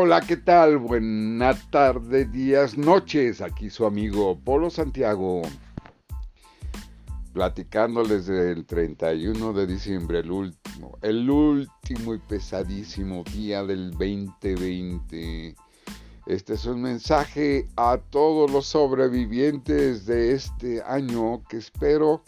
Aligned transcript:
Hola, 0.00 0.20
¿qué 0.20 0.36
tal? 0.36 0.78
Buena 0.78 1.54
tarde, 1.70 2.24
días, 2.24 2.78
noches. 2.78 3.40
Aquí 3.40 3.68
su 3.68 3.84
amigo 3.84 4.38
Polo 4.38 4.70
Santiago. 4.70 5.42
Platicándoles 7.32 8.26
del 8.26 8.64
31 8.64 9.52
de 9.52 9.66
diciembre, 9.66 10.20
el 10.20 10.30
último, 10.30 10.96
el 11.02 11.28
último 11.28 12.14
y 12.14 12.18
pesadísimo 12.18 13.24
día 13.24 13.64
del 13.64 13.90
2020. 13.90 15.56
Este 16.26 16.54
es 16.54 16.64
un 16.64 16.80
mensaje 16.80 17.66
a 17.74 17.98
todos 17.98 18.52
los 18.52 18.68
sobrevivientes 18.68 20.06
de 20.06 20.32
este 20.32 20.80
año 20.82 21.42
que 21.48 21.56
espero 21.56 22.22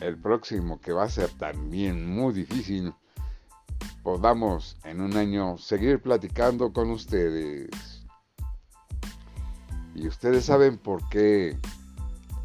el 0.00 0.18
próximo, 0.18 0.80
que 0.80 0.90
va 0.90 1.04
a 1.04 1.10
ser 1.10 1.30
también 1.38 2.04
muy 2.12 2.32
difícil 2.32 2.92
podamos 4.08 4.74
en 4.84 5.02
un 5.02 5.14
año 5.18 5.58
seguir 5.58 6.00
platicando 6.00 6.72
con 6.72 6.90
ustedes. 6.90 7.68
¿Y 9.94 10.08
ustedes 10.08 10.46
saben 10.46 10.78
por 10.78 11.06
qué 11.10 11.58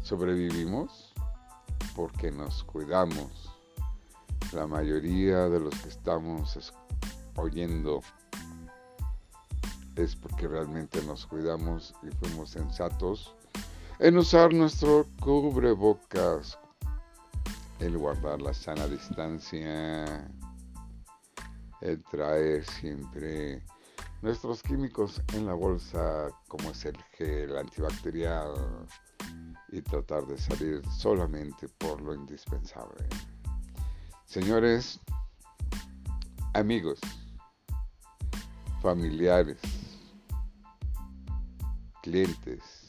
sobrevivimos? 0.02 1.14
Porque 1.96 2.30
nos 2.30 2.64
cuidamos. 2.64 3.50
La 4.52 4.66
mayoría 4.66 5.48
de 5.48 5.58
los 5.58 5.74
que 5.80 5.88
estamos 5.88 6.74
oyendo 7.36 8.02
es 9.96 10.14
porque 10.16 10.46
realmente 10.46 11.02
nos 11.04 11.24
cuidamos 11.26 11.94
y 12.02 12.14
fuimos 12.16 12.50
sensatos 12.50 13.34
en 14.00 14.18
usar 14.18 14.52
nuestro 14.52 15.06
cubrebocas, 15.18 16.58
el 17.80 17.96
guardar 17.96 18.42
la 18.42 18.52
sana 18.52 18.86
distancia, 18.86 20.28
el 21.84 22.02
traer 22.04 22.64
siempre 22.64 23.62
nuestros 24.22 24.62
químicos 24.62 25.22
en 25.34 25.46
la 25.46 25.52
bolsa, 25.52 26.30
como 26.48 26.70
es 26.70 26.86
el 26.86 26.96
gel 27.12 27.56
antibacterial, 27.58 28.54
y 29.68 29.82
tratar 29.82 30.26
de 30.26 30.38
salir 30.38 30.82
solamente 30.90 31.68
por 31.68 32.00
lo 32.00 32.14
indispensable. 32.14 33.06
Señores, 34.24 34.98
amigos, 36.54 37.00
familiares, 38.80 39.60
clientes, 42.02 42.88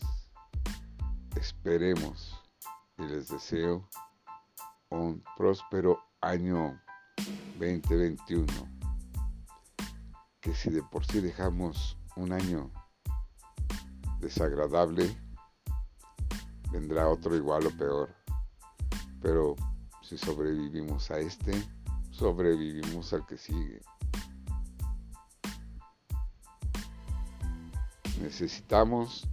esperemos 1.36 2.34
y 2.98 3.04
les 3.04 3.28
deseo 3.28 3.90
un 4.90 5.22
próspero 5.36 6.00
año 6.22 6.80
2021 7.60 8.75
que 10.46 10.54
si 10.54 10.70
de 10.70 10.84
por 10.84 11.04
sí 11.04 11.22
dejamos 11.22 11.98
un 12.16 12.32
año 12.32 12.70
desagradable, 14.20 15.18
vendrá 16.72 17.10
otro 17.10 17.36
igual 17.36 17.66
o 17.66 17.72
peor. 17.72 18.16
Pero 19.24 19.56
si 20.04 20.20
sobrevivimos 20.20 21.10
a 21.10 21.18
este, 21.18 21.52
sobrevivimos 22.12 23.12
al 23.14 23.26
que 23.26 23.40
sigue. 23.40 23.82
Necesitamos 28.22 29.28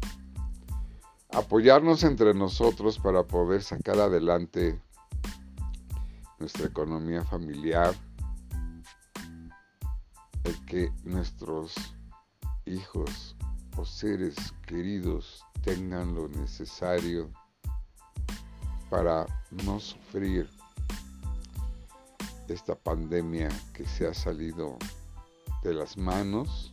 apoyarnos 1.31 2.05
entre 2.05 2.33
nosotros 2.33 2.99
para 2.99 3.23
poder 3.23 3.63
sacar 3.63 3.99
adelante 3.99 4.81
nuestra 6.39 6.69
economía 6.69 7.23
familiar, 7.23 7.95
que 10.67 10.93
nuestros 11.05 11.75
hijos 12.67 13.37
o 13.77 13.85
seres 13.85 14.37
queridos 14.67 15.45
tengan 15.63 16.15
lo 16.15 16.29
necesario 16.29 17.31
para 18.91 19.27
no 19.65 19.81
sufrir 19.81 20.49
esta 22.49 22.75
pandemia 22.75 23.49
que 23.73 23.87
se 23.87 24.07
ha 24.07 24.15
salido 24.15 24.77
de 25.63 25.75
las 25.75 25.97
manos 25.97 26.73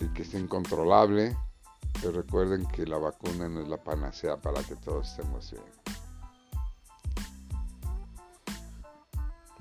y 0.00 0.06
que 0.08 0.22
es 0.22 0.34
incontrolable, 0.34 1.36
pero 2.00 2.12
recuerden 2.12 2.66
que 2.66 2.86
la 2.86 2.98
vacuna 2.98 3.48
no 3.48 3.60
es 3.60 3.68
la 3.68 3.82
panacea 3.82 4.36
para 4.36 4.62
que 4.62 4.74
todos 4.76 5.10
estemos 5.10 5.52
bien. 5.52 5.83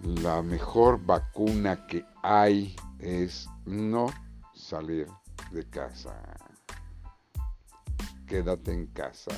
La 0.03 0.41
mejor 0.41 1.03
vacuna 1.05 1.87
que 1.87 2.05
hay 2.21 2.75
es 2.99 3.47
no 3.65 4.07
salir 4.53 5.07
de 5.51 5.63
casa. 5.69 6.13
Quédate 8.27 8.73
en 8.73 8.87
casa. 8.87 9.31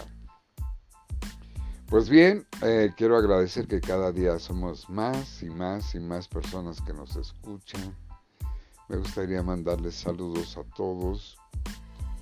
Pues 1.88 2.10
bien, 2.10 2.48
eh, 2.64 2.92
quiero 2.98 3.16
agradecer 3.16 3.68
que 3.68 3.80
cada 3.80 4.12
día 4.12 4.40
somos 4.40 4.90
más 4.90 5.44
y 5.44 5.50
más 5.50 5.94
y 5.94 6.00
más 6.00 6.28
personas 6.28 6.82
que 6.82 6.94
nos 6.94 7.16
escuchan. 7.16 7.96
Me 8.90 8.98
gustaría 8.98 9.44
mandarles 9.44 9.96
saludos 9.96 10.58
a 10.58 10.64
todos, 10.76 11.38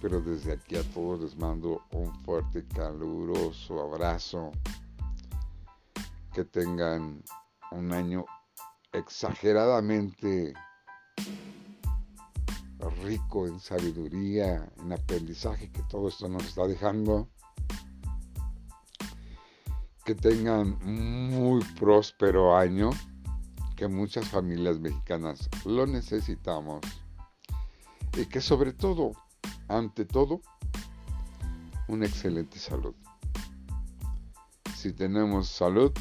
pero 0.02 0.20
desde 0.22 0.54
aquí 0.54 0.76
a 0.76 0.84
todos 0.94 1.22
les 1.22 1.38
mando 1.38 1.82
un 1.92 2.14
fuerte 2.24 2.66
caluroso 2.76 3.82
abrazo. 3.82 4.52
Que 6.34 6.44
tengan 6.44 7.24
un 7.74 7.92
año 7.92 8.26
exageradamente 8.92 10.54
rico 13.04 13.48
en 13.48 13.60
sabiduría, 13.60 14.72
en 14.78 14.94
aprendizaje 14.94 15.72
que 15.72 15.82
todo 15.84 16.08
esto 16.10 16.28
nos 16.28 16.44
está 16.46 16.68
dejando. 16.68 17.30
Que 20.06 20.16
tengan 20.16 20.78
muy 20.84 21.64
próspero 21.80 22.58
año, 22.58 22.90
que 23.76 23.88
muchas 23.88 24.28
familias 24.28 24.80
mexicanas 24.80 25.50
lo 25.66 25.88
necesitamos. 25.88 26.82
Y 28.18 28.26
que 28.26 28.42
sobre 28.42 28.74
todo, 28.74 29.14
ante 29.70 30.06
todo, 30.06 30.42
una 31.88 32.06
excelente 32.06 32.60
salud. 32.60 32.96
Si 34.76 34.92
tenemos 34.92 35.48
salud, 35.48 35.94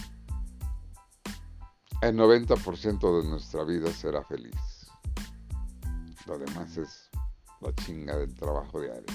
el 2.02 2.16
90% 2.16 3.22
de 3.22 3.28
nuestra 3.28 3.62
vida 3.62 3.92
será 3.92 4.24
feliz. 4.24 4.90
Lo 6.26 6.36
demás 6.36 6.76
es 6.76 7.08
la 7.60 7.72
chinga 7.76 8.16
del 8.16 8.34
trabajo 8.34 8.80
diario. 8.80 9.06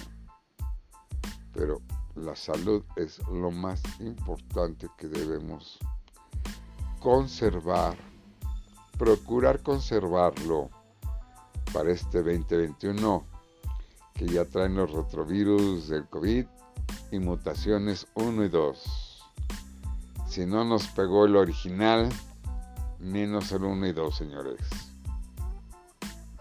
Pero 1.51 1.81
la 2.15 2.33
salud 2.33 2.83
es 2.95 3.19
lo 3.27 3.51
más 3.51 3.81
importante 3.99 4.87
que 4.97 5.07
debemos 5.09 5.77
conservar, 7.01 7.97
procurar 8.97 9.61
conservarlo 9.61 10.69
para 11.73 11.91
este 11.91 12.23
2021 12.23 13.25
que 14.13 14.27
ya 14.27 14.45
traen 14.45 14.75
los 14.75 14.91
retrovirus 14.91 15.89
del 15.89 16.07
COVID 16.07 16.45
y 17.11 17.19
mutaciones 17.19 18.07
1 18.13 18.45
y 18.45 18.49
2. 18.49 19.23
Si 20.29 20.45
no 20.45 20.63
nos 20.63 20.87
pegó 20.87 21.25
el 21.25 21.35
original, 21.35 22.09
menos 22.99 23.51
el 23.51 23.63
1 23.63 23.87
y 23.87 23.93
2, 23.93 24.15
señores. 24.15 24.59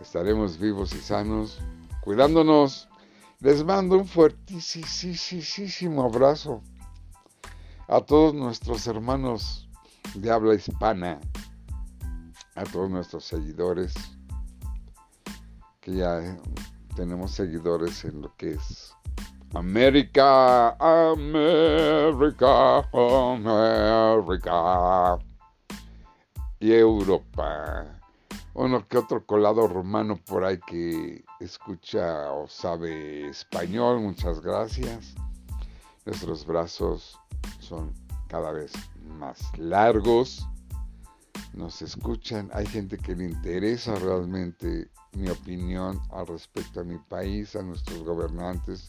Estaremos 0.00 0.58
vivos 0.58 0.94
y 0.94 1.00
sanos, 1.00 1.58
cuidándonos. 2.00 2.88
Les 3.40 3.64
mando 3.64 3.98
un 3.98 4.06
fuertísimo 4.06 6.02
abrazo 6.02 6.62
a 7.88 8.00
todos 8.00 8.34
nuestros 8.34 8.86
hermanos 8.86 9.68
de 10.14 10.30
habla 10.30 10.54
hispana, 10.54 11.20
a 12.54 12.62
todos 12.64 12.88
nuestros 12.88 13.24
seguidores, 13.24 13.94
que 15.80 15.96
ya 15.96 16.38
tenemos 16.94 17.32
seguidores 17.32 18.04
en 18.04 18.22
lo 18.22 18.34
que 18.36 18.52
es 18.52 18.94
América, 19.54 20.76
América, 20.78 22.78
América 22.92 25.18
y 26.60 26.72
Europa. 26.72 28.00
Uno 28.54 28.88
que 28.88 28.96
otro 28.96 29.24
colado 29.26 29.68
romano 29.68 30.16
por 30.16 30.44
ahí 30.44 30.58
que 30.66 31.24
escucha 31.40 32.32
o 32.32 32.48
sabe 32.48 33.28
español, 33.28 34.00
muchas 34.00 34.40
gracias. 34.40 35.14
Nuestros 36.06 36.46
brazos 36.46 37.18
son 37.58 37.92
cada 38.28 38.52
vez 38.52 38.72
más 39.18 39.40
largos. 39.58 40.46
Nos 41.52 41.82
escuchan, 41.82 42.50
hay 42.52 42.66
gente 42.66 42.96
que 42.96 43.14
le 43.14 43.24
interesa 43.24 43.94
realmente 43.96 44.88
mi 45.12 45.28
opinión 45.28 46.00
al 46.10 46.26
respecto 46.26 46.80
a 46.80 46.84
mi 46.84 46.98
país, 46.98 47.56
a 47.56 47.62
nuestros 47.62 48.02
gobernantes, 48.02 48.88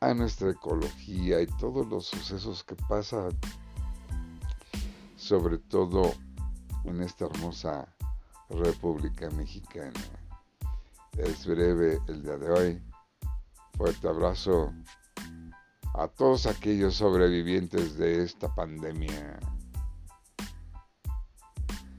a 0.00 0.14
nuestra 0.14 0.50
ecología 0.50 1.40
y 1.42 1.46
todos 1.46 1.86
los 1.88 2.06
sucesos 2.06 2.64
que 2.64 2.74
pasan, 2.88 3.30
sobre 5.16 5.58
todo 5.58 6.12
en 6.84 7.02
esta 7.02 7.26
hermosa 7.26 7.86
República 8.48 9.30
Mexicana. 9.30 10.00
Es 11.16 11.46
breve 11.46 11.98
el 12.08 12.22
día 12.22 12.36
de 12.36 12.50
hoy. 12.50 12.82
Fuerte 13.76 14.08
abrazo 14.08 14.72
a 15.94 16.08
todos 16.08 16.46
aquellos 16.46 16.94
sobrevivientes 16.94 17.96
de 17.96 18.22
esta 18.22 18.54
pandemia. 18.54 19.38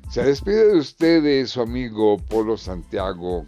Se 0.10 0.24
despide 0.24 0.68
de 0.68 0.78
ustedes 0.78 1.52
su 1.52 1.62
amigo 1.62 2.18
Polo 2.18 2.58
Santiago 2.58 3.46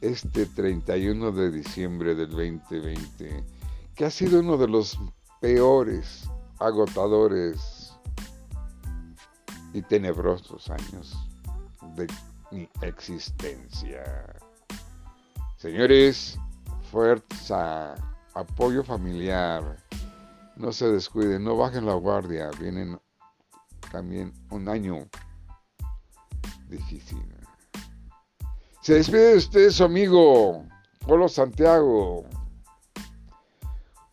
este 0.00 0.46
31 0.46 1.32
de 1.32 1.50
diciembre 1.50 2.14
del 2.14 2.30
2020, 2.30 3.44
que 3.94 4.04
ha 4.04 4.10
sido 4.10 4.40
uno 4.40 4.56
de 4.56 4.68
los 4.68 4.98
peores, 5.40 6.28
agotadores 6.58 7.83
y 9.74 9.82
tenebrosos 9.82 10.70
años 10.70 11.18
de 11.96 12.06
mi 12.50 12.68
existencia. 12.80 14.02
Señores, 15.56 16.38
fuerza, 16.90 17.94
apoyo 18.34 18.84
familiar, 18.84 19.76
no 20.56 20.72
se 20.72 20.86
descuiden, 20.86 21.42
no 21.42 21.56
bajen 21.56 21.86
la 21.86 21.94
guardia, 21.94 22.50
vienen 22.60 22.98
también 23.90 24.32
un 24.50 24.68
año 24.68 25.08
difícil. 26.68 27.22
Se 28.80 28.94
despide 28.94 29.30
de 29.30 29.36
usted 29.38 29.70
su 29.70 29.84
amigo 29.84 30.64
Polo 31.00 31.28
Santiago. 31.28 32.24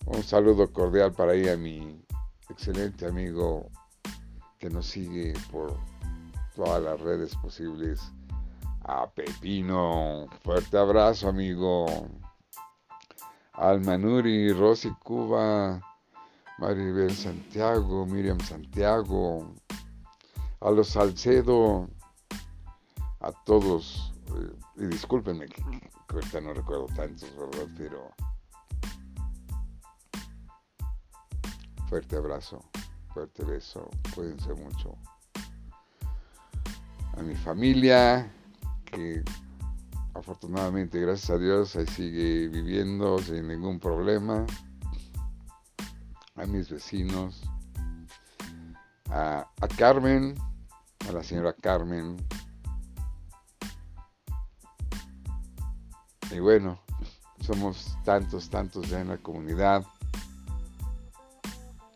Un 0.06 0.24
saludo 0.24 0.72
cordial 0.72 1.14
para 1.14 1.34
ahí 1.34 1.48
a 1.48 1.56
mi 1.56 2.04
excelente 2.50 3.06
amigo 3.06 3.70
que 4.62 4.70
nos 4.70 4.86
sigue 4.86 5.34
por 5.52 5.76
todas 6.56 6.84
las 6.84 7.02
redes 7.02 7.36
posibles. 7.38 8.00
A 8.84 9.10
Pepino, 9.10 10.28
fuerte 10.44 10.78
abrazo 10.78 11.30
amigo. 11.30 11.88
Al 13.54 13.82
Manuri, 13.82 14.54
Rosy 14.54 14.92
Cuba, 15.04 15.82
Maribel 16.60 17.12
Santiago, 17.12 18.06
Miriam 18.06 18.40
Santiago, 18.40 19.52
a 20.62 20.70
los 20.70 20.90
Salcedo, 20.90 21.90
a 23.20 23.32
todos, 23.46 24.14
eh, 24.28 24.56
y 24.78 24.86
discúlpenme 24.86 25.48
que, 25.48 25.64
ahorita 26.10 26.40
no 26.42 26.54
recuerdo 26.54 26.86
tantos, 26.96 27.36
¿verdad? 27.36 27.68
Pero 27.78 28.12
fuerte 31.90 32.16
abrazo, 32.16 32.64
fuerte 33.14 33.44
beso, 33.44 33.90
cuídense 34.16 34.54
mucho. 34.54 34.96
A 37.18 37.22
mi 37.22 37.36
familia, 37.36 38.32
que 38.86 39.24
afortunadamente, 40.14 41.00
gracias 41.00 41.30
a 41.30 41.38
Dios, 41.38 41.76
ahí 41.76 41.88
sigue 41.88 42.48
viviendo 42.48 43.18
sin 43.20 43.48
ningún 43.48 43.80
problema. 43.80 44.46
A 46.36 46.46
mis 46.46 46.70
vecinos, 46.70 47.42
a, 49.10 49.48
a 49.60 49.68
Carmen, 49.68 50.36
a 51.08 51.12
la 51.12 51.24
señora 51.24 51.54
Carmen, 51.54 52.18
Y 56.34 56.40
bueno, 56.40 56.80
somos 57.42 57.98
tantos, 58.06 58.50
tantos 58.50 58.90
ya 58.90 59.02
en 59.02 59.10
la 59.10 59.18
comunidad 59.18 59.86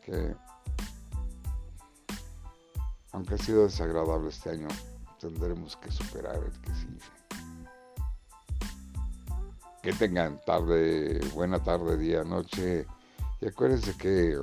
que, 0.03 0.35
aunque 3.15 3.35
ha 3.35 3.37
sido 3.37 3.63
desagradable 3.63 4.27
este 4.27 4.49
año, 4.49 4.67
tendremos 5.21 5.77
que 5.77 5.89
superar 5.89 6.35
el 6.35 6.51
que 6.59 6.75
sigue. 6.75 6.99
Que 9.81 9.93
tengan 9.93 10.41
tarde, 10.45 11.21
buena 11.33 11.63
tarde, 11.63 11.95
día, 11.95 12.25
noche. 12.25 12.85
Y 13.39 13.47
acuérdense 13.47 13.95
que 13.95 14.37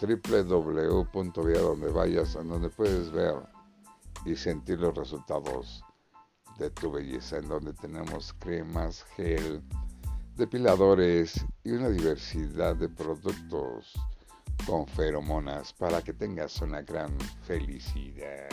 www.via 0.00 1.60
donde 1.60 1.88
vayas, 1.92 2.34
en 2.34 2.48
donde 2.48 2.68
puedes 2.68 3.12
ver 3.12 3.36
y 4.24 4.34
sentir 4.34 4.80
los 4.80 4.96
resultados 4.96 5.84
de 6.58 6.70
tu 6.70 6.90
belleza, 6.90 7.36
en 7.36 7.46
donde 7.46 7.74
tenemos 7.74 8.32
cremas, 8.40 9.04
gel, 9.14 9.62
depiladores 10.34 11.44
y 11.62 11.70
una 11.70 11.90
diversidad 11.90 12.74
de 12.74 12.88
productos 12.88 13.94
con 14.66 14.86
feromonas 14.86 15.72
para 15.72 16.02
que 16.02 16.12
tengas 16.12 16.60
una 16.60 16.82
gran 16.82 17.16
felicidad. 17.42 18.48